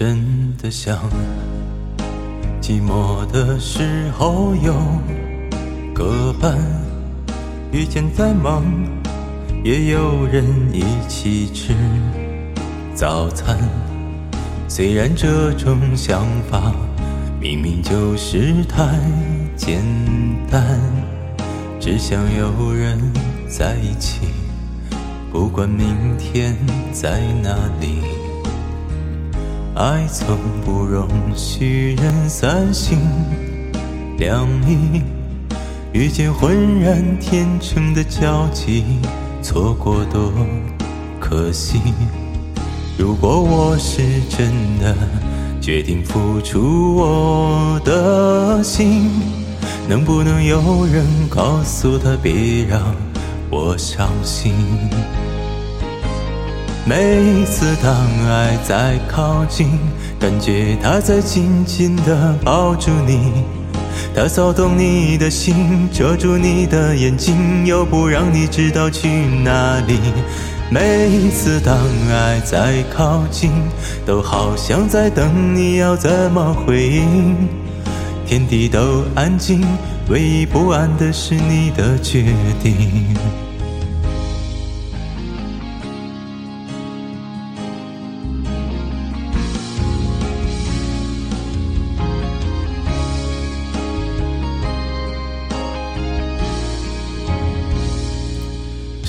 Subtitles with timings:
[0.00, 0.98] 真的想，
[2.62, 4.72] 寂寞的时候有
[5.92, 6.56] 个伴，
[7.70, 8.64] 遇见再忙
[9.62, 10.42] 也有人
[10.72, 11.74] 一起吃
[12.94, 13.58] 早餐。
[14.68, 16.72] 虽然这种想法
[17.38, 18.98] 明明就是太
[19.54, 19.82] 简
[20.50, 20.80] 单，
[21.78, 22.98] 只想有人
[23.50, 24.22] 在一起，
[25.30, 26.56] 不管明天
[26.90, 28.19] 在哪里。
[29.80, 32.98] 爱从不容许人三心
[34.18, 35.00] 两意，
[35.94, 38.84] 遇见浑然天成的交集，
[39.40, 40.30] 错过多
[41.18, 41.80] 可惜。
[42.98, 44.94] 如果我是真的
[45.62, 49.10] 决定付出我的心，
[49.88, 52.94] 能不能有人告诉他别让
[53.50, 54.52] 我伤心？
[56.86, 57.94] 每一次当
[58.26, 59.68] 爱在靠近，
[60.18, 63.44] 感觉它在紧紧地抱住你，
[64.14, 69.08] 它骚动你的心，遮住你的眼睛，又不让你知道去
[69.44, 69.98] 哪里。
[70.70, 71.76] 每一次当
[72.10, 73.50] 爱在靠近，
[74.06, 77.36] 都好像在等你要怎么回应。
[78.26, 79.62] 天地都安静，
[80.08, 82.24] 唯一不安的是你的决
[82.62, 82.74] 定。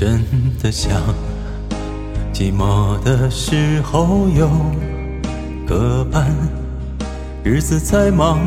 [0.01, 0.19] 真
[0.59, 0.99] 的想，
[2.33, 4.49] 寂寞的时候有
[5.67, 6.35] 个伴，
[7.43, 8.39] 日子再忙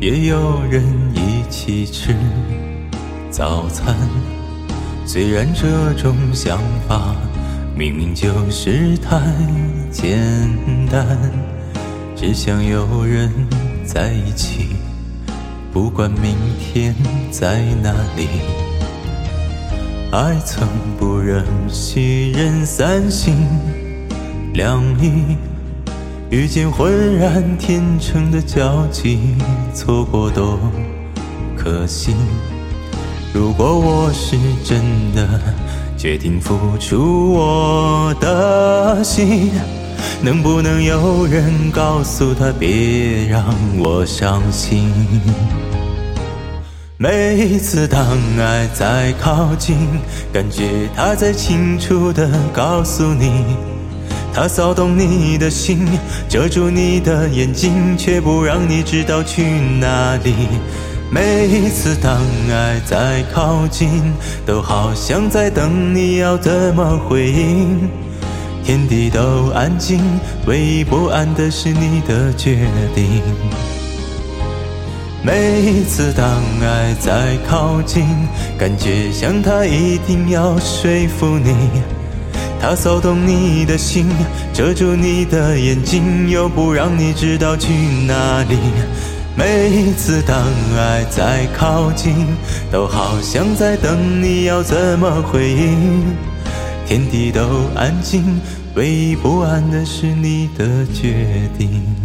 [0.00, 2.16] 也有人一起吃
[3.30, 3.94] 早餐。
[5.04, 6.58] 虽然这种想
[6.88, 7.14] 法
[7.76, 9.20] 明明就是太
[9.90, 10.18] 简
[10.90, 11.06] 单，
[12.16, 13.30] 只想有人
[13.84, 14.68] 在一起，
[15.70, 16.94] 不管明天
[17.30, 18.73] 在哪里。
[20.14, 23.34] 爱曾不忍许人三心
[24.52, 25.36] 两意，
[26.30, 29.34] 遇见浑然天成的交集，
[29.74, 30.56] 错过多
[31.56, 32.14] 可惜。
[33.32, 34.84] 如果我是真
[35.16, 35.28] 的
[35.96, 39.50] 决定付出我的心，
[40.22, 43.44] 能不能有人告诉他别让
[43.80, 44.92] 我伤心？
[46.96, 48.06] 每一次当
[48.38, 49.76] 爱在靠近，
[50.32, 53.56] 感觉它在清楚地告诉你，
[54.32, 55.88] 它骚动你的心，
[56.28, 59.42] 遮住你的眼睛，却不让你知道去
[59.80, 60.32] 哪里。
[61.10, 64.00] 每一次当爱在靠近，
[64.46, 67.90] 都好像在等你要怎么回应。
[68.62, 70.00] 天地都安静，
[70.46, 73.20] 唯一不安的是你的决定。
[75.26, 76.26] 每一次当
[76.60, 78.04] 爱在靠近，
[78.58, 81.54] 感觉像他一定要说服你，
[82.60, 84.06] 他骚动你的心，
[84.52, 87.72] 遮住你的眼睛，又不让你知道去
[88.06, 88.58] 哪里。
[89.34, 90.36] 每一次当
[90.76, 92.14] 爱在靠近，
[92.70, 96.04] 都好像在等你要怎么回应。
[96.84, 97.40] 天地都
[97.74, 98.22] 安静，
[98.74, 102.03] 唯一不安的是你的决定。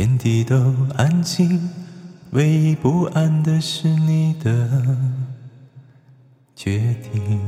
[0.00, 0.56] 天地都
[0.96, 1.68] 安静，
[2.30, 4.96] 唯一不安的是你的
[6.56, 7.38] 决定。